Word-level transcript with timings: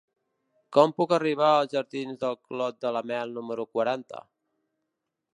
Com 0.75 0.93
puc 1.01 1.11
arribar 1.17 1.49
als 1.57 1.75
jardins 1.75 2.17
del 2.23 2.37
Clot 2.47 2.79
de 2.85 2.93
la 2.95 3.03
Mel 3.11 3.35
número 3.35 3.67
quaranta? 3.75 4.23